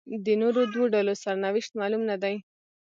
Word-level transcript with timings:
د 0.25 0.27
نورو 0.41 0.61
دوو 0.73 0.85
ډلو 0.95 1.13
سرنوشت 1.23 1.71
معلوم 1.79 2.03
نه 2.11 2.15
دی. 2.23 2.35